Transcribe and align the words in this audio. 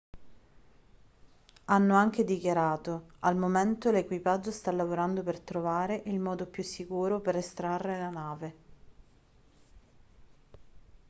hanno 1.65 1.95
anche 1.95 2.23
dichiarato 2.23 3.11
al 3.19 3.37
momento 3.37 3.91
l'equipaggio 3.91 4.49
sta 4.49 4.71
lavorando 4.71 5.21
per 5.21 5.41
trovare 5.41 6.01
il 6.07 6.19
modo 6.19 6.47
più 6.47 6.63
sicuro 6.63 7.19
per 7.21 7.35
estrarre 7.35 7.99
la 7.99 8.09
nave 8.09 8.55